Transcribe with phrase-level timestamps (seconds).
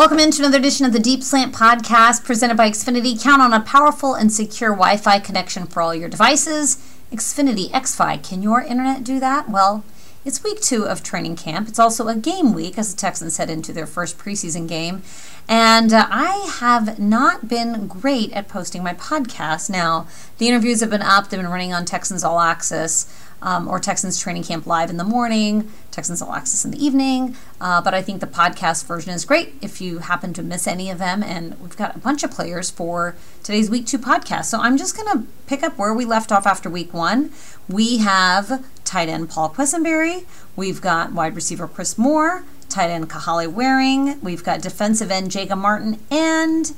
[0.00, 3.22] Welcome into another edition of the Deep Slant podcast presented by Xfinity.
[3.22, 6.76] Count on a powerful and secure Wi Fi connection for all your devices.
[7.12, 8.26] Xfinity XFi.
[8.26, 9.50] Can your internet do that?
[9.50, 9.84] Well,
[10.24, 11.68] it's week two of training camp.
[11.68, 15.02] It's also a game week as the Texans head into their first preseason game.
[15.46, 19.68] And uh, I have not been great at posting my podcast.
[19.68, 20.08] Now,
[20.38, 23.06] the interviews have been up, they've been running on Texans All Access
[23.42, 27.36] um, or Texans Training Camp Live in the morning, Texans All Access in the evening.
[27.60, 30.90] Uh, but I think the podcast version is great if you happen to miss any
[30.90, 31.22] of them.
[31.22, 34.46] And we've got a bunch of players for today's week two podcast.
[34.46, 37.30] So I'm just going to pick up where we left off after week one.
[37.68, 40.24] We have tight end Paul Quessenberry,
[40.56, 45.60] we've got wide receiver Chris Moore, tight end Kahale Warring, we've got defensive end Jacob
[45.60, 46.72] Martin, and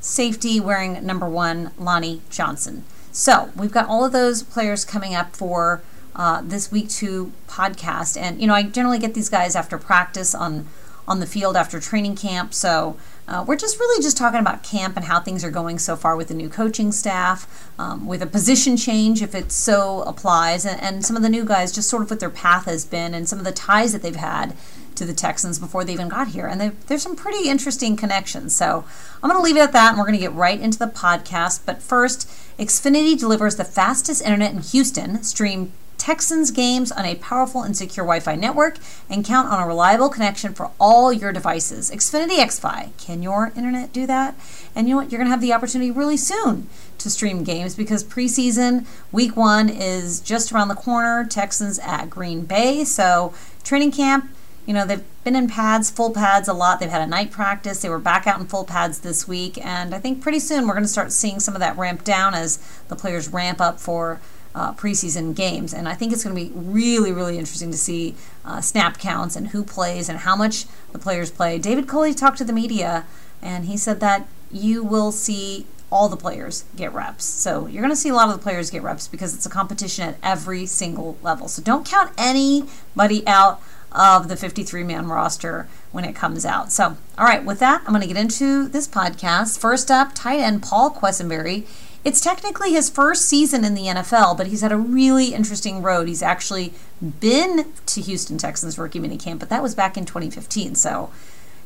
[0.00, 2.84] safety wearing number one Lonnie Johnson.
[3.10, 5.82] So we've got all of those players coming up for
[6.16, 8.20] uh, this week two podcast.
[8.20, 10.66] And you know, I generally get these guys after practice on
[11.08, 12.52] on the field after training camp.
[12.52, 12.96] So
[13.28, 16.16] uh, we're just really just talking about camp and how things are going so far
[16.16, 20.80] with the new coaching staff, um, with a position change if it so applies, and,
[20.80, 23.28] and some of the new guys just sort of what their path has been and
[23.28, 24.56] some of the ties that they've had
[24.96, 26.46] to the Texans before they even got here.
[26.46, 28.54] And there's some pretty interesting connections.
[28.54, 28.84] So
[29.22, 30.86] I'm going to leave it at that and we're going to get right into the
[30.86, 31.60] podcast.
[31.66, 35.22] But first, Xfinity delivers the fastest internet in Houston.
[35.22, 39.66] Stream Texans games on a powerful and secure Wi Fi network and count on a
[39.66, 41.90] reliable connection for all your devices.
[41.90, 42.96] Xfinity XFi.
[42.98, 44.34] Can your internet do that?
[44.74, 45.10] And you know what?
[45.10, 49.68] You're going to have the opportunity really soon to stream games because preseason week one
[49.68, 51.24] is just around the corner.
[51.24, 52.84] Texans at Green Bay.
[52.84, 54.30] So, training camp,
[54.66, 56.80] you know, they've been in pads, full pads a lot.
[56.80, 57.80] They've had a night practice.
[57.80, 59.64] They were back out in full pads this week.
[59.64, 62.34] And I think pretty soon we're going to start seeing some of that ramp down
[62.34, 62.58] as
[62.88, 64.20] the players ramp up for
[64.56, 65.74] uh, preseason games.
[65.74, 69.36] And I think it's going to be really, really interesting to see uh, snap counts
[69.36, 71.58] and who plays and how much the players play.
[71.58, 73.04] David Culley talked to the media,
[73.42, 77.24] and he said that you will see all the players get reps.
[77.24, 79.50] So you're going to see a lot of the players get reps because it's a
[79.50, 81.48] competition at every single level.
[81.48, 83.62] So don't count anybody out
[83.92, 86.72] of the 53 man roster when it comes out.
[86.72, 89.58] So, all right, with that, I'm going to get into this podcast.
[89.58, 91.66] First up, tight end Paul Quessenberry
[92.06, 96.06] it's technically his first season in the NFL, but he's had a really interesting road.
[96.06, 96.72] He's actually
[97.18, 100.76] been to Houston Texans rookie minicamp, but that was back in 2015.
[100.76, 101.10] So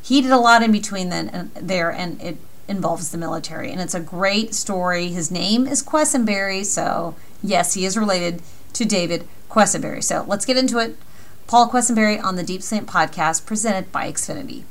[0.00, 3.70] he did a lot in between then and there, and it involves the military.
[3.70, 5.08] And it's a great story.
[5.08, 8.40] His name is Quessenberry, so yes, he is related
[8.72, 10.02] to David Quessenberry.
[10.02, 10.96] So let's get into it.
[11.48, 14.62] Paul Quessenberry on the Deep Slant podcast presented by Xfinity.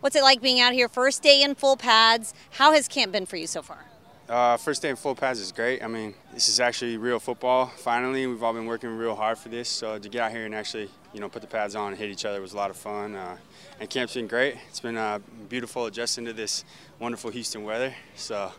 [0.00, 2.32] What's it like being out here first day in full pads?
[2.52, 3.84] How has camp been for you so far?
[4.28, 5.82] Uh, first day in full pads is great.
[5.82, 7.66] I mean, this is actually real football.
[7.66, 9.68] Finally, we've all been working real hard for this.
[9.68, 12.08] So to get out here and actually, you know, put the pads on and hit
[12.08, 13.14] each other was a lot of fun.
[13.14, 13.36] Uh,
[13.80, 14.56] and camp's been great.
[14.70, 15.18] It's been uh,
[15.50, 16.64] beautiful adjusting to this
[16.98, 17.94] wonderful Houston weather.
[18.14, 18.50] So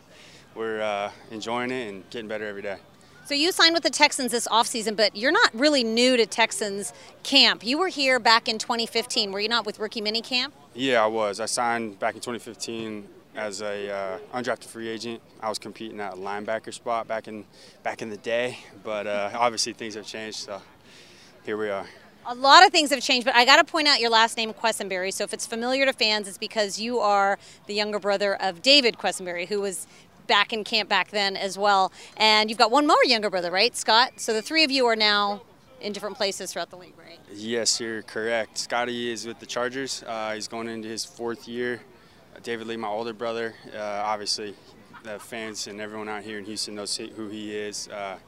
[0.54, 2.76] we're uh, enjoying it and getting better every day.
[3.24, 6.92] So you signed with the Texans this offseason, but you're not really new to Texans
[7.24, 7.66] camp.
[7.66, 9.32] You were here back in 2015.
[9.32, 10.54] Were you not with rookie mini camp?
[10.74, 11.40] Yeah, I was.
[11.40, 15.20] I signed back in 2015 as a uh, undrafted free agent.
[15.40, 17.44] I was competing at a linebacker spot back in
[17.82, 20.38] back in the day, but uh, obviously things have changed.
[20.38, 20.60] So
[21.44, 21.86] here we are.
[22.28, 24.52] A lot of things have changed, but I got to point out your last name,
[24.52, 25.12] Quessenberry.
[25.12, 28.96] So if it's familiar to fans, it's because you are the younger brother of David
[28.98, 29.86] Quessenberry, who was
[30.26, 31.92] back in camp back then as well.
[32.16, 34.14] And you've got one more younger brother, right, Scott?
[34.16, 35.42] So the three of you are now
[35.80, 37.20] in different places throughout the league, right?
[37.32, 38.58] Yes, you're correct.
[38.58, 40.02] Scotty is with the Chargers.
[40.04, 41.80] Uh, he's going into his fourth year.
[42.46, 44.54] David Lee, my older brother, uh, obviously
[45.02, 47.88] the fans and everyone out here in Houston knows who he is.
[47.88, 48.18] Uh,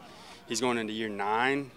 [0.48, 1.70] he's going into year nine,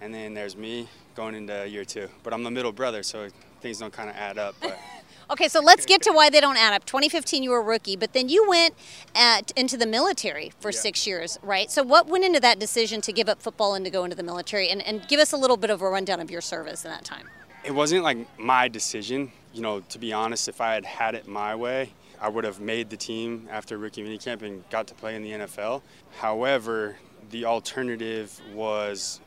[0.00, 2.08] and then there's me going into year two.
[2.24, 3.28] But I'm the middle brother, so
[3.60, 4.56] things don't kind of add up.
[4.60, 4.76] But.
[5.30, 6.86] okay, so let's get to why they don't add up.
[6.86, 8.74] 2015, you were a rookie, but then you went
[9.14, 10.80] at, into the military for yeah.
[10.80, 11.70] six years, right?
[11.70, 14.24] So what went into that decision to give up football and to go into the
[14.24, 14.70] military?
[14.70, 17.04] And, and give us a little bit of a rundown of your service in that
[17.04, 17.28] time.
[17.66, 21.26] It wasn't like my decision you know, to be honest, if I had had it
[21.26, 21.88] my way,
[22.20, 25.30] I would have made the team after rookie minicamp and got to play in the
[25.30, 25.80] NFL.
[26.18, 26.96] However,
[27.30, 29.18] the alternative was,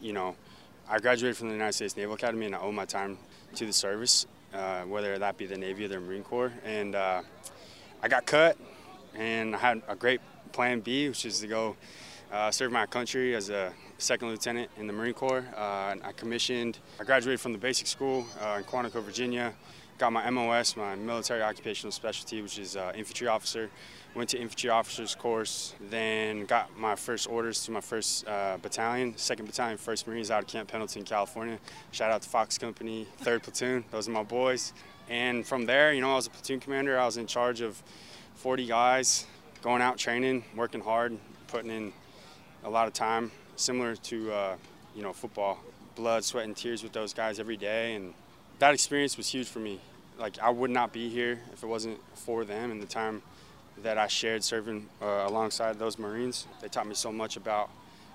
[0.00, 0.36] you know,
[0.88, 3.18] I graduated from the United States Naval Academy and I owe my time
[3.56, 6.52] to the service, uh, whether that be the Navy or the Marine Corps.
[6.64, 7.20] And uh,
[8.02, 8.56] I got cut,
[9.14, 10.22] and I had a great
[10.52, 11.76] plan B, which is to go
[12.32, 13.70] uh, serve my country as a
[14.04, 15.46] second lieutenant in the Marine Corps.
[15.56, 19.54] Uh, I commissioned, I graduated from the basic school uh, in Quantico, Virginia.
[19.96, 23.70] Got my MOS, my military occupational specialty, which is uh, infantry officer.
[24.14, 29.16] Went to infantry officers course, then got my first orders to my first uh, battalion,
[29.16, 31.58] second battalion, first Marines out of Camp Pendleton, California.
[31.90, 33.84] Shout out to Fox Company, third platoon.
[33.90, 34.74] Those are my boys.
[35.08, 36.98] And from there, you know, I was a platoon commander.
[36.98, 37.82] I was in charge of
[38.34, 39.26] 40 guys,
[39.62, 41.16] going out training, working hard,
[41.46, 41.92] putting in
[42.64, 44.56] a lot of time, similar to, uh,
[44.94, 45.58] you know, football.
[45.94, 47.94] Blood, sweat, and tears with those guys every day.
[47.94, 48.14] And
[48.58, 49.80] that experience was huge for me.
[50.18, 53.22] Like, I would not be here if it wasn't for them and the time
[53.82, 56.46] that I shared serving uh, alongside those Marines.
[56.60, 57.70] They taught me so much about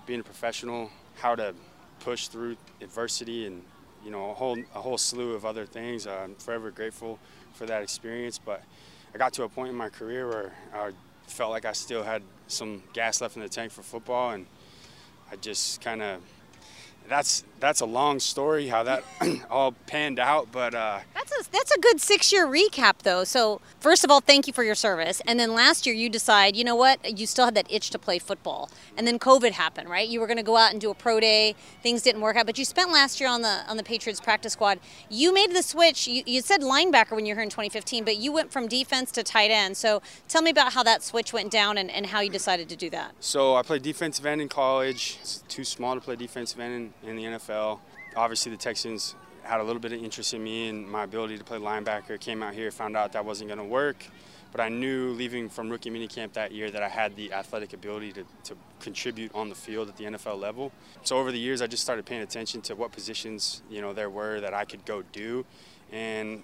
[0.06, 1.54] being a professional, how to
[2.00, 3.62] push through adversity and
[4.04, 6.08] you know a whole a whole slew of other things.
[6.08, 7.20] Uh, I'm forever grateful
[7.54, 8.40] for that experience.
[8.40, 8.64] But
[9.14, 10.92] I got to a point in my career where I
[11.28, 14.46] felt like I still had some gas left in the tank for football, and
[15.32, 16.22] I just kind of
[17.10, 19.04] that's that's a long story how that
[19.50, 23.24] all panned out but uh, that's a that's a good six year recap though.
[23.24, 25.22] So first of all thank you for your service.
[25.28, 27.20] And then last year you decide you know what?
[27.20, 28.70] You still had that itch to play football.
[28.98, 30.08] And then covid happened right?
[30.08, 31.56] You were going to go out and do a pro day.
[31.84, 32.46] Things didn't work out.
[32.46, 34.80] But you spent last year on the on the patriots practice squad.
[35.10, 36.08] You made the switch.
[36.08, 39.12] You, you said linebacker when you were here in 2015 but you went from defense
[39.12, 39.78] to tight end.
[39.78, 42.76] So tell me about how that switch went down and, and how you decided to
[42.76, 43.14] do that.
[43.20, 45.18] So i played defensive end in college.
[45.22, 47.80] It's too small to play defensive end in in the NFL.
[48.16, 51.44] Obviously, the Texans had a little bit of interest in me and my ability to
[51.44, 52.20] play linebacker.
[52.20, 54.06] Came out here, found out that wasn't going to work.
[54.52, 58.14] But I knew leaving from rookie minicamp that year that I had the athletic ability
[58.14, 60.72] to, to contribute on the field at the NFL level.
[61.04, 64.10] So over the years, I just started paying attention to what positions you know there
[64.10, 65.46] were that I could go do,
[65.92, 66.42] and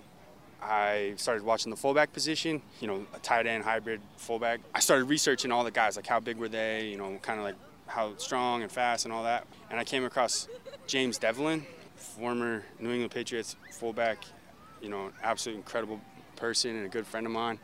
[0.62, 4.62] I started watching the fullback position, you know, a tight end hybrid fullback.
[4.74, 7.46] I started researching all the guys, like how big were they, you know, kind of
[7.46, 7.56] like
[7.87, 9.45] how strong and fast and all that.
[9.69, 10.47] And I came across
[10.87, 11.65] James Develin,
[11.95, 14.23] former New England Patriots fullback,
[14.81, 15.99] you know, absolutely incredible
[16.35, 17.59] person and a good friend of mine.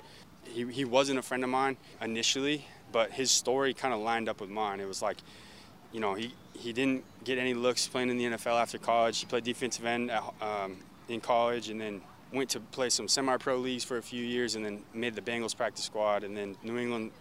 [0.46, 4.42] He, he wasn't a friend of mine initially, but his story kind of lined up
[4.42, 4.80] with mine.
[4.80, 5.18] It was like,
[5.92, 9.20] you know, he, he didn't get any looks playing in the NFL after college.
[9.20, 10.78] He played defensive end at, um,
[11.10, 12.02] in college and then
[12.34, 15.56] went to play some semi-pro leagues for a few years and then made the Bengals
[15.56, 16.24] practice squad.
[16.24, 17.12] And then New England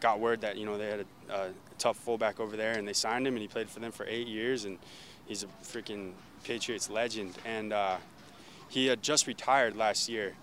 [0.00, 2.92] got word that, you know, they had a, a tough fullback over there and they
[2.92, 4.64] signed him and he played for them for eight years.
[4.64, 4.78] And
[5.26, 6.12] he's a freaking
[6.44, 7.36] Patriots legend.
[7.44, 7.96] And uh,
[8.68, 10.34] he had just retired last year.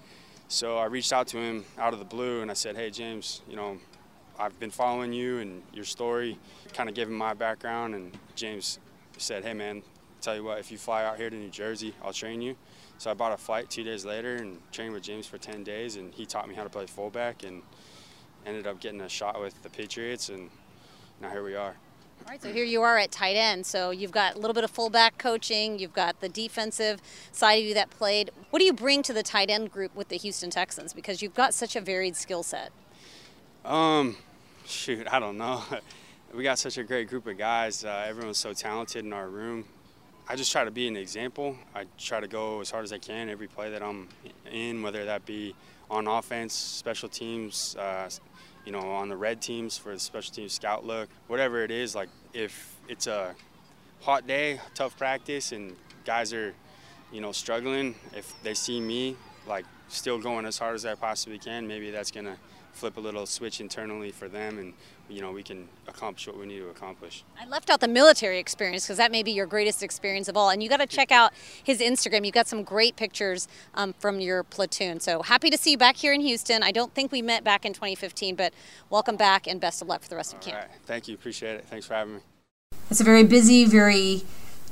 [0.47, 3.41] So I reached out to him out of the blue and I said, hey, James,
[3.49, 3.77] you know,
[4.37, 6.37] I've been following you and your story,
[6.73, 7.95] kind of gave him my background.
[7.95, 8.79] And James
[9.17, 9.83] said, hey, man,
[10.21, 12.55] tell you what, if you fly out here to New Jersey, I'll train you.
[12.97, 15.97] So I bought a flight two days later and trained with James for 10 days,
[15.97, 17.61] and he taught me how to play fullback and
[18.45, 20.49] ended up getting a shot with the Patriots, and
[21.21, 21.75] now here we are.
[22.25, 23.65] All right, so here you are at tight end.
[23.65, 27.01] So you've got a little bit of fullback coaching, you've got the defensive
[27.31, 28.31] side of you that played.
[28.49, 30.93] What do you bring to the tight end group with the Houston Texans?
[30.93, 32.71] Because you've got such a varied skill set.
[33.65, 34.15] Um,
[34.65, 35.63] shoot, I don't know.
[36.33, 37.83] we got such a great group of guys.
[37.83, 39.65] Uh, everyone's so talented in our room.
[40.27, 41.57] I just try to be an example.
[41.75, 44.07] I try to go as hard as I can every play that I'm
[44.49, 45.53] in, whether that be
[45.91, 48.09] on offense, special teams, uh,
[48.65, 51.95] you know, on the red teams for the special teams scout look, whatever it is,
[51.95, 53.35] like if it's a
[54.01, 55.75] hot day, tough practice, and
[56.05, 56.53] guys are,
[57.11, 59.15] you know, struggling, if they see me
[59.47, 62.37] like still going as hard as I possibly can, maybe that's gonna
[62.73, 64.73] flip a little switch internally for them and
[65.09, 67.23] you know we can accomplish what we need to accomplish.
[67.39, 70.49] I left out the military experience because that may be your greatest experience of all
[70.49, 71.33] and you got to check out
[71.63, 72.25] his instagram.
[72.25, 74.99] You've got some great pictures um, from your platoon.
[74.99, 76.63] So happy to see you back here in houston.
[76.63, 78.53] I don't think we met back in 2015 but
[78.89, 80.69] welcome back and best of luck for the rest of camp.
[80.85, 81.15] Thank you.
[81.15, 81.65] Appreciate it.
[81.65, 82.19] Thanks for having me.
[82.89, 84.23] It's a very busy very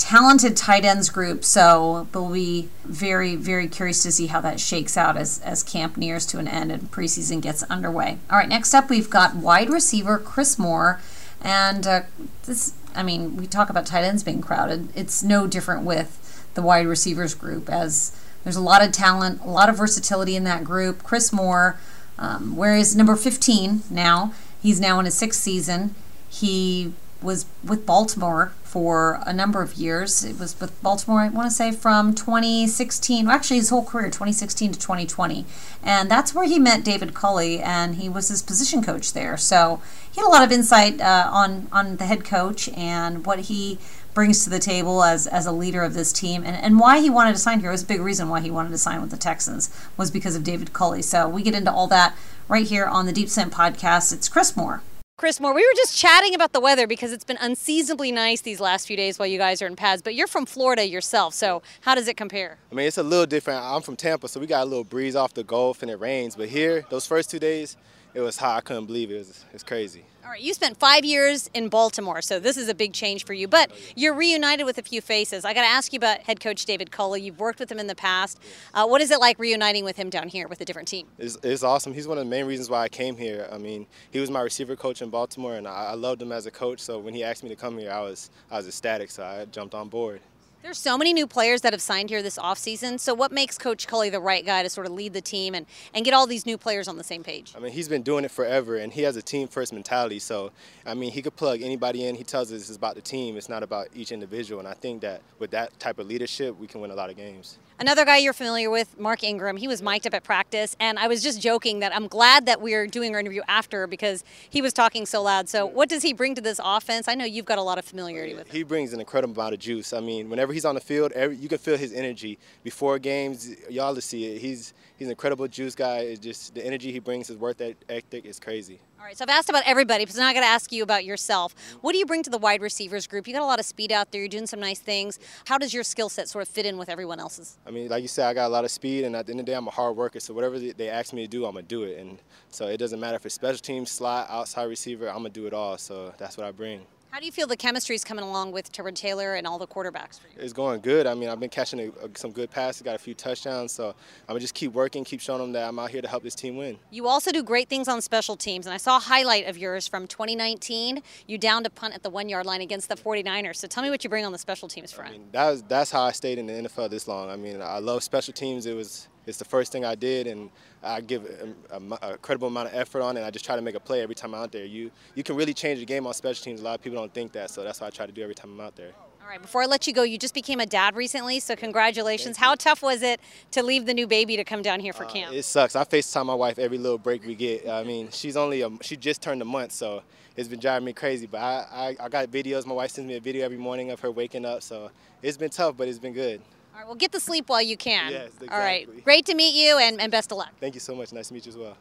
[0.01, 4.98] talented tight ends group, so we'll be very, very curious to see how that shakes
[4.98, 8.17] out as, as camp nears to an end and preseason gets underway.
[8.29, 11.00] All right, next up we've got wide receiver Chris Moore.
[11.39, 12.01] And uh,
[12.46, 14.89] this, I mean, we talk about tight ends being crowded.
[14.96, 19.50] It's no different with the wide receivers group, as there's a lot of talent, a
[19.50, 21.03] lot of versatility in that group.
[21.03, 21.79] Chris Moore,
[22.17, 24.34] um, where is number 15 now?
[24.62, 25.93] He's now in his sixth season.
[26.27, 30.23] He was with Baltimore for a number of years.
[30.23, 34.05] It was with Baltimore, I want to say, from 2016, well, actually his whole career,
[34.05, 35.45] 2016 to 2020.
[35.83, 39.35] And that's where he met David Culley, and he was his position coach there.
[39.35, 43.39] So he had a lot of insight uh, on, on the head coach and what
[43.39, 43.77] he
[44.13, 47.09] brings to the table as, as a leader of this team and, and why he
[47.09, 49.17] wanted to sign here was a big reason why he wanted to sign with the
[49.17, 51.01] Texans was because of David Culley.
[51.01, 52.15] So we get into all that
[52.47, 54.13] right here on the Deep Slant podcast.
[54.13, 54.81] It's Chris Moore.
[55.21, 58.59] Chris Moore, we were just chatting about the weather because it's been unseasonably nice these
[58.59, 61.61] last few days while you guys are in pads, but you're from Florida yourself, so
[61.81, 62.57] how does it compare?
[62.71, 63.63] I mean, it's a little different.
[63.63, 66.35] I'm from Tampa, so we got a little breeze off the Gulf and it rains,
[66.35, 67.77] but here, those first two days,
[68.13, 68.57] it was high.
[68.57, 69.15] I couldn't believe it.
[69.15, 70.03] It was it's crazy.
[70.23, 73.33] All right, you spent five years in Baltimore, so this is a big change for
[73.33, 73.47] you.
[73.47, 75.43] But you're reunited with a few faces.
[75.43, 77.21] I got to ask you about head coach David Culley.
[77.21, 78.39] You've worked with him in the past.
[78.73, 81.07] Uh, what is it like reuniting with him down here with a different team?
[81.17, 81.93] It's, it's, awesome.
[81.93, 83.47] He's one of the main reasons why I came here.
[83.51, 86.45] I mean, he was my receiver coach in Baltimore, and I, I loved him as
[86.45, 86.79] a coach.
[86.79, 89.09] So when he asked me to come here, I was I was ecstatic.
[89.09, 90.21] So I jumped on board.
[90.63, 92.99] There's so many new players that have signed here this offseason.
[92.99, 95.65] So what makes Coach Culley the right guy to sort of lead the team and,
[95.95, 97.51] and get all these new players on the same page?
[97.57, 100.19] I mean, he's been doing it forever, and he has a team first mentality.
[100.19, 100.51] So,
[100.85, 102.13] I mean, he could plug anybody in.
[102.13, 103.37] He tells us it's about the team.
[103.37, 104.59] It's not about each individual.
[104.59, 107.17] And I think that with that type of leadership, we can win a lot of
[107.17, 107.57] games.
[107.81, 111.07] Another guy you're familiar with, Mark Ingram, he was mic'd up at practice, and I
[111.07, 114.71] was just joking that I'm glad that we're doing our interview after because he was
[114.71, 115.50] talking so loud.
[115.50, 117.07] So, what does he bring to this offense?
[117.07, 118.55] I know you've got a lot of familiarity with him.
[118.55, 119.93] He brings an incredible amount of juice.
[119.93, 123.50] I mean, whenever he's on the field, every, you can feel his energy before games.
[123.67, 124.41] Y'all to see it.
[124.41, 126.01] He's he's an incredible juice guy.
[126.01, 127.59] It's just the energy he brings, his work
[127.89, 128.79] ethic is crazy.
[129.01, 131.03] All right, so I've asked about everybody, but now I got to ask you about
[131.03, 131.55] yourself.
[131.81, 133.27] What do you bring to the wide receivers group?
[133.27, 134.22] You got a lot of speed out there.
[134.22, 135.17] You're doing some nice things.
[135.46, 137.58] How does your skill set sort of fit in with everyone else's?
[137.65, 139.39] I mean, like you said, I got a lot of speed, and at the end
[139.39, 140.20] of the day, I'm a hard worker.
[140.20, 141.98] So whatever they ask me to do, I'm gonna do it.
[141.98, 142.20] And
[142.51, 145.08] so it doesn't matter if it's special teams, slot, outside receiver.
[145.08, 145.79] I'm gonna do it all.
[145.79, 146.86] So that's what I bring.
[147.11, 149.67] How do you feel the chemistry is coming along with Tyrod Taylor and all the
[149.67, 150.35] quarterbacks for you?
[150.37, 151.05] It's going good.
[151.05, 153.89] I mean, I've been catching a, a, some good passes, got a few touchdowns, so
[153.89, 153.95] I'm
[154.29, 156.55] gonna just keep working, keep showing them that I'm out here to help this team
[156.55, 156.79] win.
[156.89, 159.89] You also do great things on special teams, and I saw a highlight of yours
[159.89, 161.03] from 2019.
[161.27, 163.57] You downed a punt at the one yard line against the 49ers.
[163.57, 165.09] So tell me what you bring on the special teams front.
[165.09, 167.29] I mean, that was, that's how I stayed in the NFL this long.
[167.29, 168.65] I mean, I love special teams.
[168.65, 170.50] It was it's the first thing I did, and
[170.83, 173.23] I give a, a, a, credible amount of effort on it.
[173.23, 174.65] I just try to make a play every time I'm out there.
[174.65, 176.59] You you can really change the game on special teams.
[176.59, 178.35] A lot of people don't think that, so that's what I try to do every
[178.35, 178.91] time I'm out there.
[179.21, 182.35] All right, before I let you go, you just became a dad recently, so congratulations.
[182.35, 183.21] How tough was it
[183.51, 185.33] to leave the new baby to come down here for uh, camp?
[185.33, 185.75] It sucks.
[185.75, 187.69] I FaceTime my wife every little break we get.
[187.69, 190.03] I mean, she's only a, she just turned a month, so
[190.35, 191.27] it's been driving me crazy.
[191.27, 192.65] But I, I, I got videos.
[192.65, 195.51] My wife sends me a video every morning of her waking up, so it's been
[195.51, 196.41] tough, but it's been good.
[196.73, 198.11] All right, well, get the sleep while you can.
[198.11, 198.49] Yes, exactly.
[198.49, 200.51] All right, great to meet you and, and best of luck.
[200.59, 201.11] Thank you so much.
[201.11, 201.77] Nice to meet you as well.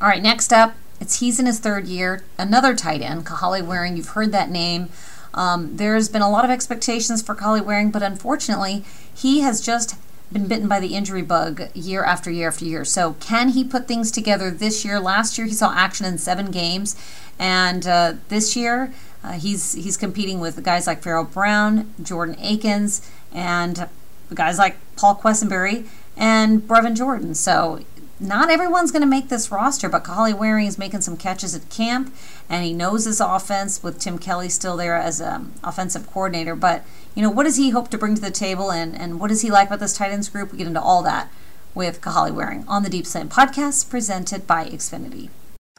[0.00, 2.24] All right, next up, it's he's in his third year.
[2.38, 3.96] Another tight end, Kahale Warring.
[3.96, 4.88] You've heard that name.
[5.34, 8.84] Um, there's been a lot of expectations for Kahale Warring, but unfortunately,
[9.14, 9.96] he has just
[10.32, 12.84] been bitten by the injury bug year after year after year.
[12.84, 14.98] So, can he put things together this year?
[14.98, 16.96] Last year, he saw action in seven games,
[17.38, 18.92] and uh, this year,
[19.24, 23.88] uh, he's he's competing with guys like Pharaoh Brown, Jordan Akins, and
[24.34, 25.86] guys like Paul Quessenberry
[26.16, 27.34] and Brevin Jordan.
[27.34, 27.80] So
[28.22, 31.68] not everyone's going to make this roster, but Kahale Warring is making some catches at
[31.70, 32.14] camp,
[32.48, 36.54] and he knows his offense with Tim Kelly still there as an offensive coordinator.
[36.54, 36.84] But,
[37.16, 39.42] you know, what does he hope to bring to the table, and, and what does
[39.42, 40.52] he like about this tight ends group?
[40.52, 41.32] We get into all that
[41.74, 45.30] with Kahale Warring on the Deep Slant podcast presented by Xfinity.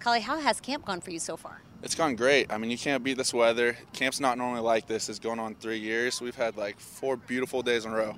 [0.02, 1.62] Kahale, how has camp gone for you so far?
[1.84, 2.50] It's gone great.
[2.50, 3.78] I mean, you can't beat this weather.
[3.92, 5.10] Camp's not normally like this.
[5.10, 6.22] It's going on three years.
[6.22, 8.16] We've had like four beautiful days in a row.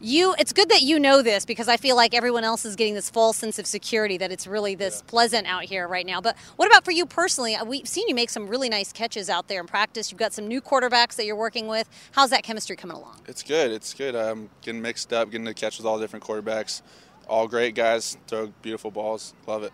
[0.00, 2.94] You, it's good that you know this because I feel like everyone else is getting
[2.94, 5.10] this false sense of security that it's really this yeah.
[5.10, 6.20] pleasant out here right now.
[6.20, 7.54] But what about for you personally?
[7.54, 10.10] Uh, we've seen you make some really nice catches out there in practice.
[10.10, 11.88] You've got some new quarterbacks that you're working with.
[12.10, 13.20] How's that chemistry coming along?
[13.28, 13.70] It's good.
[13.70, 14.16] It's good.
[14.16, 16.82] I'm getting mixed up, getting to catch with all different quarterbacks.
[17.28, 19.34] All great guys, throw beautiful balls.
[19.46, 19.72] Love it.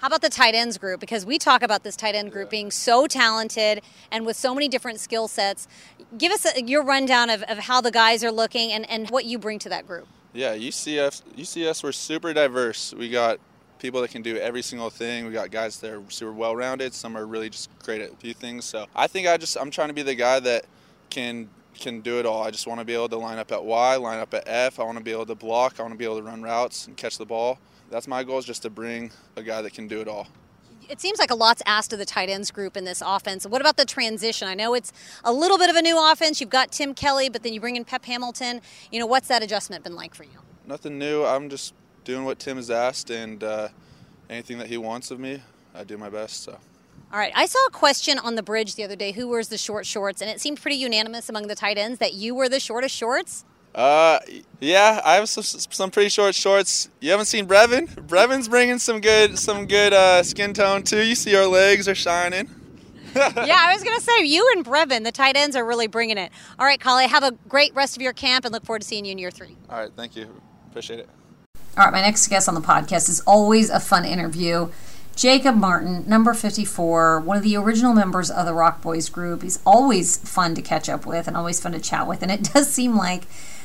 [0.00, 0.98] How about the tight ends group?
[0.98, 2.50] Because we talk about this tight end group yeah.
[2.50, 5.68] being so talented and with so many different skill sets.
[6.16, 9.26] Give us a, your rundown of, of how the guys are looking and, and what
[9.26, 10.08] you bring to that group.
[10.32, 11.22] Yeah, you see us.
[11.36, 11.82] You see us.
[11.82, 12.94] We're super diverse.
[12.94, 13.40] We got
[13.78, 15.26] people that can do every single thing.
[15.26, 16.94] We got guys that are super well rounded.
[16.94, 18.64] Some are really just great at a few things.
[18.64, 20.64] So I think I just I'm trying to be the guy that
[21.10, 22.42] can can do it all.
[22.42, 24.80] I just want to be able to line up at Y, line up at F.
[24.80, 25.78] I want to be able to block.
[25.78, 27.58] I want to be able to run routes and catch the ball
[27.90, 30.28] that's my goal is just to bring a guy that can do it all.
[30.88, 33.46] It seems like a lot's asked of the tight ends group in this offense.
[33.46, 34.48] What about the transition?
[34.48, 34.92] I know it's
[35.22, 36.40] a little bit of a new offense.
[36.40, 38.60] You've got Tim Kelly, but then you bring in Pep Hamilton.
[38.90, 40.40] You know, what's that adjustment been like for you?
[40.66, 41.24] Nothing new.
[41.24, 43.68] I'm just doing what Tim has asked, and uh,
[44.28, 45.42] anything that he wants of me,
[45.74, 46.42] I do my best.
[46.42, 46.58] So.
[47.12, 47.32] All right.
[47.36, 50.20] I saw a question on the bridge the other day who wears the short shorts,
[50.20, 53.44] and it seemed pretty unanimous among the tight ends that you were the shortest shorts.
[53.74, 54.18] Uh,
[54.60, 56.88] yeah, I have some, some pretty short shorts.
[57.00, 57.86] You haven't seen Brevin?
[58.06, 61.02] Brevin's bringing some good some good uh, skin tone too.
[61.02, 62.50] You see our legs are shining.
[63.16, 66.30] yeah, I was gonna say you and Brevin, the tight ends, are really bringing it.
[66.58, 69.04] All right, Kahale, have a great rest of your camp, and look forward to seeing
[69.04, 69.56] you in year three.
[69.68, 70.28] All right, thank you.
[70.68, 71.08] Appreciate it.
[71.76, 74.68] All right, my next guest on the podcast is always a fun interview.
[75.16, 79.42] Jacob Martin, number 54, one of the original members of the Rock Boys group.
[79.42, 82.22] He's always fun to catch up with and always fun to chat with.
[82.22, 83.24] And it does seem like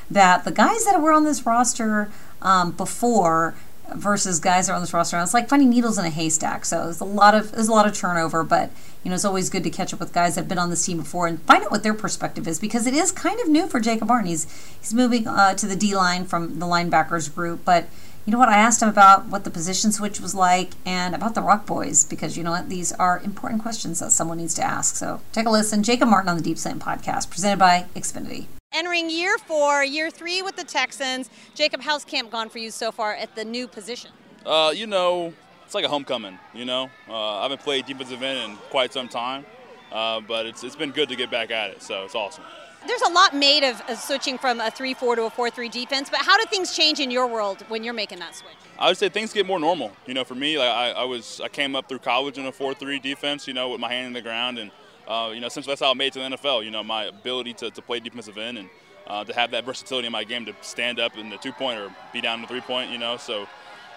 [0.10, 2.10] that the guys that were on this roster
[2.42, 3.56] um, before
[3.94, 5.20] versus guys that are on this roster.
[5.20, 6.66] It's like finding needles in a haystack.
[6.66, 8.72] So there's a lot of there's a lot of turnover, but
[9.04, 10.86] you know it's always good to catch up with guys that have been on this
[10.86, 13.68] team before and find out what their perspective is because it is kind of new
[13.68, 14.28] for Jacob Martin.
[14.28, 14.48] He's
[14.80, 17.88] he's moving uh, to the D line from the linebackers group, but
[18.26, 18.50] you know what?
[18.50, 22.04] I asked him about what the position switch was like and about the Rock Boys
[22.04, 22.70] because you know what?
[22.70, 24.96] These are important questions that someone needs to ask.
[24.96, 25.84] So take a listen.
[25.84, 28.48] Jacob Martin on the Deep Slant podcast, presented by Xfinity.
[28.76, 31.30] Entering year four, year three with the Texans.
[31.54, 34.12] Jacob, how's camp gone for you so far at the new position?
[34.46, 35.34] Uh, you know,
[35.66, 36.38] it's like a homecoming.
[36.54, 39.46] You know, uh, I haven't played defensive end in quite some time,
[39.94, 41.82] uh, but it's it's been good to get back at it.
[41.82, 42.44] So it's awesome
[42.88, 46.20] there's a lot made of, of switching from a 3-4 to a 4-3 defense, but
[46.22, 48.54] how do things change in your world when you're making that switch?
[48.78, 49.92] I would say things get more normal.
[50.06, 52.52] You know, for me, like I, I was, I came up through college in a
[52.52, 53.48] 4-3 defense.
[53.48, 54.72] You know, with my hand in the ground, and
[55.08, 56.64] uh, you know, essentially that's how I made to the NFL.
[56.64, 58.70] You know, my ability to, to play defensive end and
[59.08, 61.80] uh, to have that versatility in my game to stand up in the two point
[61.80, 62.92] or be down in the three point.
[62.92, 63.48] You know, so.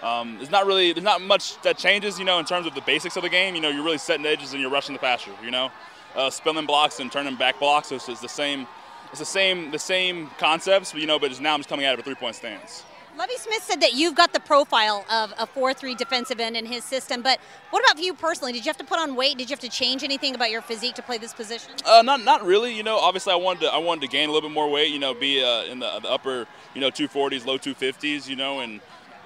[0.01, 2.79] Um, there's not really there's not much that changes, you know, in terms of the
[2.79, 3.53] basics of the game.
[3.53, 5.31] You know, you're really setting edges and you're rushing the passer.
[5.43, 5.71] You know,
[6.15, 7.89] uh, spilling blocks and turning back blocks.
[7.89, 8.65] So it's the same
[9.09, 11.99] it's the same the same concepts, you know, but now I'm just coming out of
[11.99, 12.83] a three point stance.
[13.19, 16.85] Lovie Smith said that you've got the profile of a 4-3 defensive end in his
[16.85, 17.37] system, but
[17.69, 18.53] what about you personally?
[18.53, 19.37] Did you have to put on weight?
[19.37, 21.73] Did you have to change anything about your physique to play this position?
[21.85, 22.73] Uh, not not really.
[22.73, 24.93] You know, obviously I wanted to I wanted to gain a little bit more weight.
[24.93, 28.29] You know, be uh, in the, the, upper you know 240s, low 250s.
[28.29, 28.79] You know, and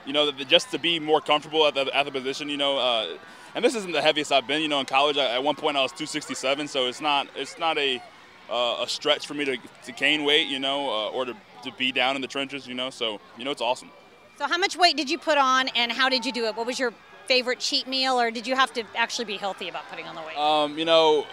[0.07, 2.50] you know just to be more comfortable at the, at the position.
[2.50, 2.79] You know.
[2.79, 3.17] Uh,
[3.53, 4.63] and this isn't the heaviest I've been.
[4.63, 7.59] You know, in college, I, at one point I was 267, so it's not it's
[7.59, 8.01] not a
[8.50, 11.71] uh, a stretch for me to, to gain weight, you know, uh, or to, to
[11.77, 12.89] be down in the trenches, you know.
[12.89, 13.89] So, you know, it's awesome.
[14.38, 16.55] So, how much weight did you put on and how did you do it?
[16.55, 16.93] What was your
[17.27, 20.21] favorite cheat meal, or did you have to actually be healthy about putting on the
[20.21, 20.38] weight?
[20.38, 21.25] Um, you know,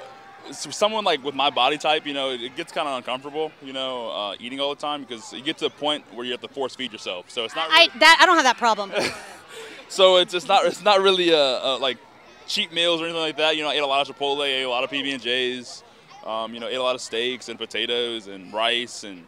[0.50, 4.10] someone like with my body type, you know, it gets kind of uncomfortable, you know,
[4.10, 6.48] uh, eating all the time because you get to a point where you have to
[6.48, 7.30] force feed yourself.
[7.30, 7.68] So it's not.
[7.68, 7.90] Really...
[7.94, 8.92] I that I don't have that problem.
[9.88, 11.98] so it's it's not it's not really a, a, like
[12.46, 13.56] cheat meals or anything like that.
[13.56, 15.82] You know, I ate a lot of Chipotle, ate a lot of PB and J's.
[16.30, 19.24] Um, you know, ate a lot of steaks and potatoes and rice and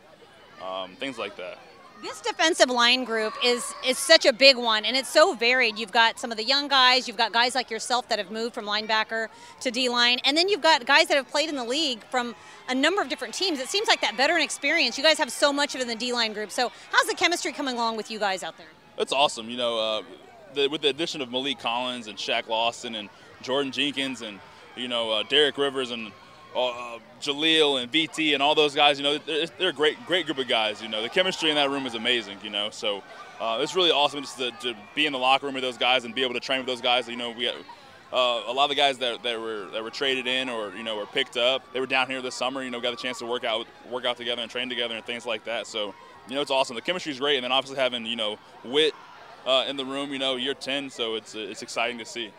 [0.64, 1.59] um, things like that.
[2.00, 5.78] This defensive line group is is such a big one, and it's so varied.
[5.78, 8.54] You've got some of the young guys, you've got guys like yourself that have moved
[8.54, 9.28] from linebacker
[9.61, 12.37] to D line, and then you've got guys that have played in the league from
[12.68, 13.59] a number of different teams.
[13.59, 14.96] It seems like that veteran experience.
[14.96, 16.53] You guys have so much of it in the D line group.
[16.53, 18.70] So, how's the chemistry coming along with you guys out there?
[18.98, 19.48] It's awesome.
[19.48, 20.03] You know, uh,
[20.55, 23.09] the, with the addition of Maliek Collins and Shaq Lawson and
[23.42, 24.38] Jordan Jenkins and
[24.76, 26.12] you know uh, Derek Rivers and
[26.56, 30.26] uh, Jaleel and VT and all those guys, you know, they're, they're, a great, great
[30.26, 30.82] group of guys.
[30.82, 32.38] You know, the chemistry in that room is amazing.
[32.42, 33.02] You know, so
[33.40, 36.04] uh, it's really awesome just to, to, be in the locker room with those guys
[36.04, 37.08] and be able to train with those guys.
[37.08, 40.26] You know, we uh, a lot of the guys that, that were that were traded
[40.26, 41.62] in or you know were picked up.
[41.72, 42.62] They were down here this summer.
[42.62, 45.04] You know, got the chance to work out work out together and train together and
[45.04, 45.66] things like that.
[45.66, 45.94] So
[46.28, 46.76] you know, it's awesome.
[46.76, 48.94] The chemistry is great, and then obviously having you know Whit
[49.46, 50.12] uh, in the room.
[50.12, 52.32] You know, year 10, so it's it's exciting to see.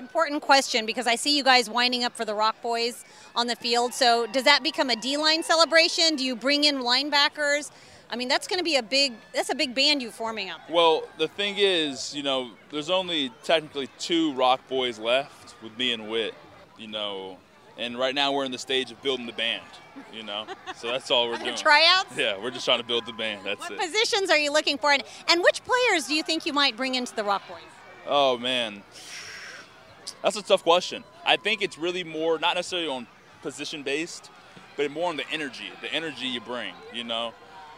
[0.00, 3.04] Important question because I see you guys winding up for the Rock Boys
[3.36, 3.92] on the field.
[3.92, 6.16] So does that become a D-line celebration?
[6.16, 7.70] Do you bring in linebackers?
[8.08, 10.60] I mean, that's going to be a big that's a big band you're forming up.
[10.70, 15.92] Well, the thing is, you know, there's only technically two Rock Boys left with me
[15.92, 16.34] and Whit,
[16.78, 17.36] you know,
[17.76, 19.62] and right now we're in the stage of building the band,
[20.14, 20.46] you know.
[20.76, 21.56] So that's all we're doing.
[21.56, 22.16] Tryouts?
[22.16, 23.42] Yeah, we're just trying to build the band.
[23.44, 23.78] That's what it.
[23.78, 26.74] What positions are you looking for, and, and which players do you think you might
[26.74, 27.58] bring into the Rock Boys?
[28.06, 28.82] Oh man,
[30.22, 31.04] that's a tough question.
[31.24, 33.06] I think it's really more not necessarily on
[33.42, 34.30] position based,
[34.76, 36.74] but more on the energy, the energy you bring.
[36.92, 37.32] You know,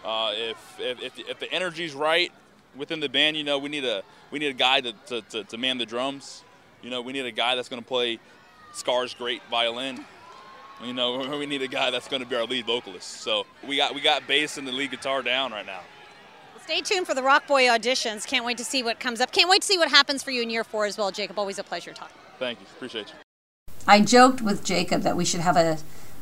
[0.05, 2.33] uh, if, if if the energy's right
[2.77, 5.45] within the band, you know, we need a we need a guy to to, to,
[5.45, 6.45] to man the drums.
[6.83, 8.18] You know, we need a guy that's going to play
[8.73, 10.05] Scar's great violin.
[10.83, 13.09] You know, we need a guy that's going to be our lead vocalist.
[13.21, 15.81] So we got we got bass and the lead guitar down right now.
[16.64, 18.25] Stay tuned for the Rock Boy auditions.
[18.25, 19.33] Can't wait to see what comes up.
[19.33, 21.38] Can't wait to see what happens for you in year four as well, Jacob.
[21.38, 22.22] Always a pleasure talking.
[22.42, 22.66] Thank you.
[22.74, 23.14] Appreciate you.
[23.87, 25.78] I joked with Jacob that we should have a,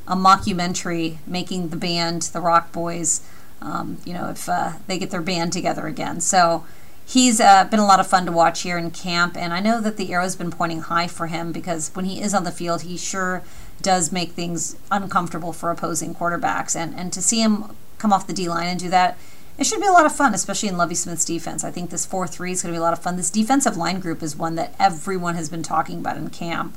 [0.07, 3.23] a mockumentary making the band, the Rock Boys,
[3.63, 6.21] um, you know, if uh, they get their band together again.
[6.21, 6.67] So
[7.07, 9.81] he's uh, been a lot of fun to watch here in camp, and I know
[9.81, 12.83] that the arrow's been pointing high for him because when he is on the field,
[12.83, 13.43] he sure
[13.81, 16.77] does make things uncomfortable for opposing quarterbacks.
[16.77, 19.17] And, and to see him come off the D line and do that,
[19.59, 21.65] it should be a lot of fun, especially in Lovie Smith's defense.
[21.65, 23.17] I think this 4 3 is going to be a lot of fun.
[23.17, 26.77] This defensive line group is one that everyone has been talking about in camp.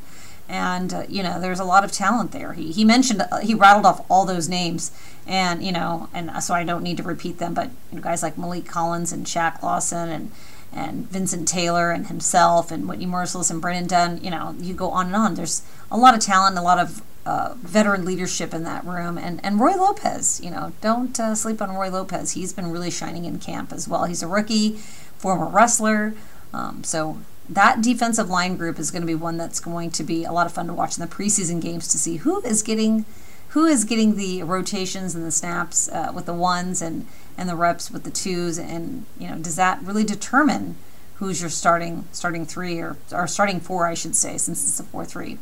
[0.49, 2.53] And, uh, you know, there's a lot of talent there.
[2.53, 4.91] He, he mentioned, uh, he rattled off all those names.
[5.25, 8.21] And, you know, and so I don't need to repeat them, but you know, guys
[8.21, 10.31] like Maliek Collins and Shaq Lawson and
[10.75, 14.89] and Vincent Taylor and himself and Whitney Mercilus and Brandon Dunn, you know, you go
[14.89, 15.35] on and on.
[15.35, 19.17] There's a lot of talent, a lot of uh, veteran leadership in that room.
[19.17, 22.31] And, and Roy Lopez, you know, don't uh, sleep on Roy Lopez.
[22.31, 24.05] He's been really shining in camp as well.
[24.05, 24.77] He's a rookie,
[25.17, 26.13] former wrestler,
[26.53, 27.17] Um, so
[27.49, 30.45] that defensive line group is going to be one that's going to be a lot
[30.45, 33.05] of fun to watch in the preseason games to see who is getting
[33.49, 37.05] who is getting the rotations and the snaps uh, with the ones and
[37.37, 40.75] and the reps with the twos and you know does that really determine
[41.15, 44.83] who's your starting starting three or or starting four I should say since it's a
[44.83, 45.37] four three.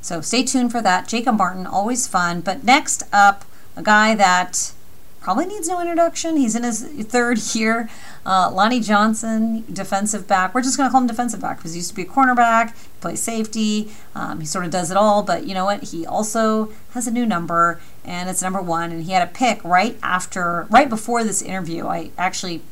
[0.00, 1.08] So stay tuned for that.
[1.08, 2.40] Jacob Martin, always fun.
[2.40, 3.44] But next up,
[3.76, 4.72] a guy that
[5.20, 6.36] probably needs no introduction.
[6.36, 7.88] He's in his third year.
[8.24, 10.54] Uh, Lonnie Johnson, defensive back.
[10.54, 12.74] We're just going to call him defensive back because he used to be a cornerback,
[13.00, 13.90] plays safety.
[14.14, 15.84] Um, he sort of does it all, but you know what?
[15.84, 18.92] He also has a new number, and it's number one.
[18.92, 21.86] And he had a pick right after, right before this interview.
[21.86, 22.62] I actually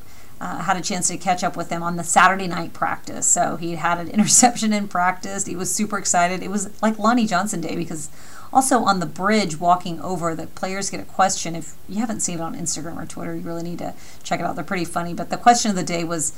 [0.40, 3.26] uh, had a chance to catch up with him on the Saturday night practice.
[3.26, 5.46] So he had an interception in practice.
[5.46, 6.42] He was super excited.
[6.42, 8.10] It was like Lonnie Johnson Day because
[8.52, 11.54] also on the bridge walking over, the players get a question.
[11.54, 14.44] If you haven't seen it on Instagram or Twitter, you really need to check it
[14.44, 14.54] out.
[14.54, 15.14] They're pretty funny.
[15.14, 16.32] But the question of the day was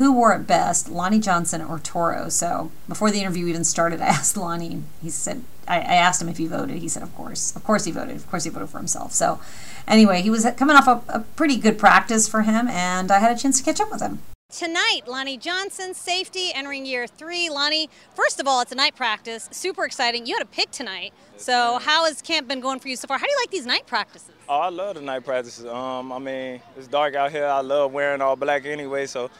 [0.00, 2.30] who wore it best, Lonnie Johnson or Toro?
[2.30, 4.82] So before the interview even started, I asked Lonnie.
[5.02, 6.78] He said, I, I asked him if he voted.
[6.78, 7.54] He said, of course.
[7.54, 8.16] Of course he voted.
[8.16, 9.12] Of course he voted for himself.
[9.12, 9.40] So
[9.86, 13.30] anyway, he was coming off a, a pretty good practice for him, and I had
[13.30, 14.20] a chance to catch up with him.
[14.50, 17.50] Tonight, Lonnie Johnson, safety, entering year three.
[17.50, 19.48] Lonnie, first of all, it's a night practice.
[19.52, 20.26] Super exciting.
[20.26, 21.12] You had a pick tonight.
[21.36, 23.18] So, how has camp been going for you so far?
[23.18, 24.32] How do you like these night practices?
[24.48, 25.66] Oh, I love the night practices.
[25.66, 27.46] Um, I mean, it's dark out here.
[27.46, 29.06] I love wearing all black anyway.
[29.06, 29.30] So,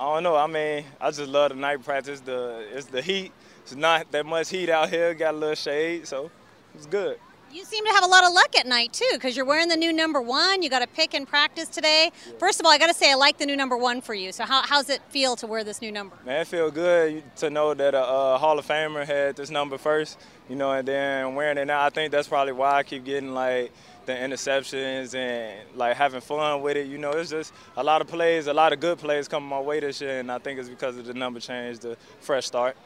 [0.00, 0.34] I don't know.
[0.34, 2.20] I mean, I just love the night practice.
[2.20, 3.32] The it's the heat.
[3.60, 5.12] It's not that much heat out here.
[5.12, 6.30] Got a little shade, so
[6.74, 7.18] it's good.
[7.52, 9.76] You seem to have a lot of luck at night too, because you're wearing the
[9.76, 10.62] new number one.
[10.62, 12.12] You got a pick in practice today.
[12.38, 14.32] First of all, I got to say I like the new number one for you.
[14.32, 16.16] So how how's it feel to wear this new number?
[16.24, 19.76] Man, it feel good to know that a, a Hall of Famer had this number
[19.76, 20.18] first.
[20.48, 23.34] You know, and then wearing it now, I think that's probably why I keep getting
[23.34, 23.70] like
[24.06, 26.86] the interceptions and like having fun with it.
[26.86, 29.60] You know, it's just a lot of plays, a lot of good plays coming my
[29.60, 32.76] way this year, and I think it's because of the number change, the fresh start.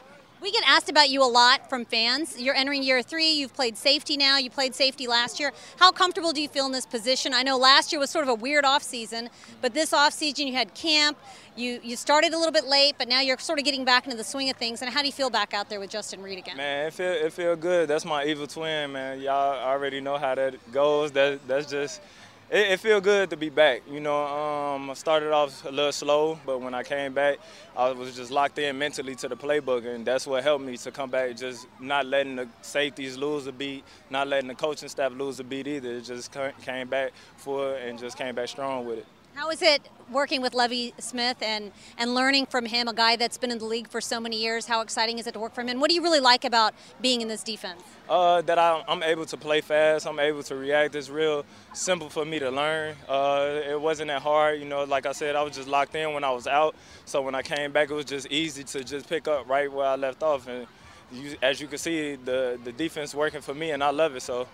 [0.45, 2.39] We get asked about you a lot from fans.
[2.39, 3.31] You're entering year three.
[3.31, 4.37] You've played safety now.
[4.37, 5.51] You played safety last year.
[5.77, 7.33] How comfortable do you feel in this position?
[7.33, 10.45] I know last year was sort of a weird off season, but this off season
[10.45, 11.17] you had camp.
[11.55, 14.17] You you started a little bit late, but now you're sort of getting back into
[14.17, 14.83] the swing of things.
[14.83, 16.57] And how do you feel back out there with Justin Reid again?
[16.57, 17.87] Man, it feel it feel good.
[17.87, 19.21] That's my evil twin, man.
[19.21, 21.11] Y'all already know how that goes.
[21.13, 22.01] That that's just
[22.49, 23.81] it, it feel good to be back.
[23.89, 27.39] You know, um, I started off a little slow, but when I came back,
[27.75, 30.91] I was just locked in mentally to the playbook, and that's what helped me to
[30.91, 31.35] come back.
[31.35, 35.43] Just not letting the safeties lose a beat, not letting the coaching staff lose a
[35.43, 35.93] beat either.
[35.93, 39.07] It just came back full and just came back strong with it.
[39.35, 43.37] How is it working with Lovie Smith and, and learning from him, a guy that's
[43.37, 44.65] been in the league for so many years?
[44.65, 45.67] How exciting is it to work for him?
[45.67, 47.81] And what do you really like about being in this defense?
[48.07, 50.07] Uh, that I, am able to play fast.
[50.07, 50.95] I'm able to react.
[50.95, 52.95] It's real simple for me to learn.
[53.09, 54.57] Uh, it wasn't that hard.
[54.57, 56.73] You know, like I said, I was just locked in when I was out.
[57.03, 59.85] So when I came back, it was just easy to just pick up right where
[59.85, 60.47] I left off.
[60.47, 60.65] And
[61.11, 64.21] you, as you can see, the, the defense working for me, and I love it.
[64.21, 64.47] So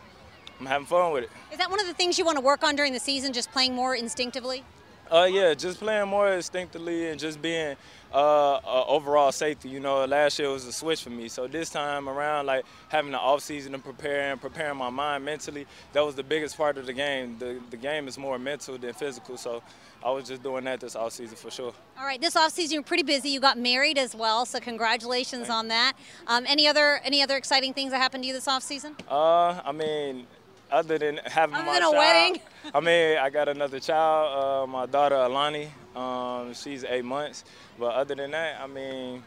[0.62, 1.32] I'm having fun with it.
[1.52, 3.52] Is that one of the things you want to work on during the season, just
[3.52, 4.63] playing more instinctively?
[5.12, 7.76] Uh, yeah, just playing more instinctively and just being
[8.13, 9.67] uh, uh, overall safety.
[9.67, 13.12] You know, last year was a switch for me, so this time around, like having
[13.12, 16.78] the off season to prepare and preparing my mind mentally, that was the biggest part
[16.78, 17.38] of the game.
[17.39, 19.63] The the game is more mental than physical, so
[20.06, 21.74] I was just doing that this off season for sure.
[22.00, 23.30] All right, this off season you're pretty busy.
[23.30, 25.50] You got married as well, so congratulations Thanks.
[25.50, 25.93] on that.
[26.28, 28.95] Um, any other any other exciting things that happened to you this off season?
[29.10, 30.28] Uh, I mean
[30.71, 32.41] other than having other my than child, a wedding.
[32.73, 35.69] I mean, I got another child, uh, my daughter Alani.
[35.95, 37.43] Um, she's eight months.
[37.77, 39.23] But other than that, I mean,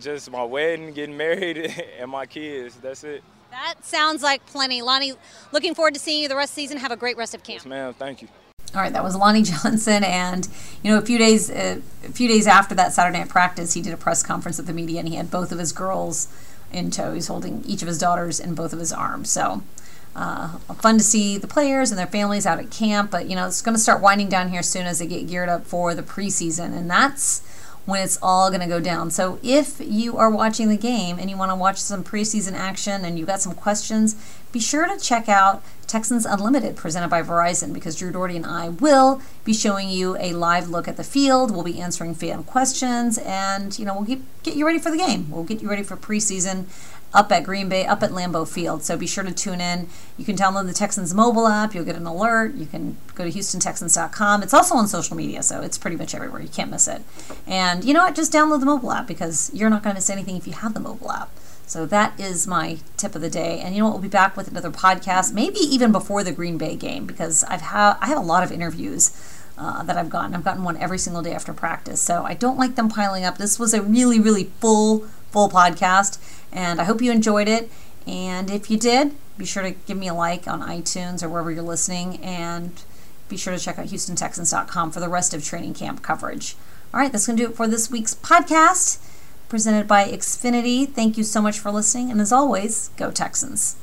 [0.00, 1.58] just my wedding, getting married,
[1.98, 2.76] and my kids.
[2.76, 3.22] That's it.
[3.50, 4.82] That sounds like plenty.
[4.82, 5.14] Lonnie,
[5.52, 6.78] looking forward to seeing you the rest of the season.
[6.78, 7.58] Have a great rest of camp.
[7.58, 7.94] Yes, ma'am.
[7.94, 8.28] Thank you.
[8.74, 10.46] All right, that was Lonnie Johnson, and
[10.82, 13.80] you know, a few days uh, a few days after that Saturday night practice, he
[13.80, 16.28] did a press conference with the media, and he had both of his girls
[16.72, 17.14] in tow.
[17.14, 19.30] He's holding each of his daughters in both of his arms.
[19.30, 19.62] So
[20.16, 20.48] uh,
[20.80, 23.60] fun to see the players and their families out at camp, but you know it's
[23.60, 26.76] going to start winding down here soon as they get geared up for the preseason,
[26.76, 27.42] and that's
[27.84, 29.10] when it's all going to go down.
[29.10, 33.04] So if you are watching the game and you want to watch some preseason action
[33.04, 34.16] and you've got some questions,
[34.50, 38.70] be sure to check out Texans Unlimited presented by Verizon because Drew Dougherty and I
[38.70, 41.52] will be showing you a live look at the field.
[41.52, 44.96] We'll be answering fan questions and you know we'll get, get you ready for the
[44.96, 45.30] game.
[45.30, 46.64] We'll get you ready for preseason
[47.16, 48.84] up at Green Bay, up at Lambeau Field.
[48.84, 49.88] So be sure to tune in.
[50.16, 51.74] You can download the Texans mobile app.
[51.74, 52.54] You'll get an alert.
[52.54, 54.42] You can go to HoustonTexans.com.
[54.42, 56.42] It's also on social media, so it's pretty much everywhere.
[56.42, 57.02] You can't miss it.
[57.46, 58.14] And you know what?
[58.14, 60.74] Just download the mobile app because you're not going to miss anything if you have
[60.74, 61.30] the mobile app.
[61.66, 63.58] So that is my tip of the day.
[63.60, 63.94] And you know what?
[63.94, 67.62] We'll be back with another podcast, maybe even before the Green Bay game, because I've
[67.62, 69.10] ha- I have a lot of interviews
[69.58, 70.34] uh, that I've gotten.
[70.34, 72.00] I've gotten one every single day after practice.
[72.00, 73.38] So I don't like them piling up.
[73.38, 76.18] This was a really, really full, full podcast,
[76.52, 77.70] and I hope you enjoyed it.
[78.06, 81.50] And if you did, be sure to give me a like on iTunes or wherever
[81.50, 82.82] you're listening, and
[83.28, 86.56] be sure to check out HoustonTexans.com for the rest of training camp coverage.
[86.94, 88.98] All right, that's going to do it for this week's podcast
[89.48, 90.88] presented by Xfinity.
[90.88, 93.76] Thank you so much for listening, and as always, go Texans.